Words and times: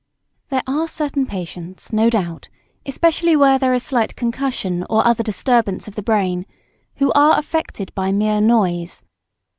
There 0.49 0.63
are 0.65 0.87
certain 0.87 1.27
patients, 1.27 1.93
no 1.93 2.09
doubt, 2.09 2.49
especially 2.87 3.35
where 3.35 3.59
there 3.59 3.71
is 3.75 3.83
slight 3.83 4.15
concussion 4.15 4.83
or 4.89 5.05
other 5.05 5.21
disturbance 5.23 5.87
of 5.87 5.93
the 5.93 6.01
brain, 6.01 6.47
who 6.95 7.11
are 7.11 7.37
affected 7.37 7.93
by 7.93 8.11
mere 8.11 8.41
noise. 8.41 9.03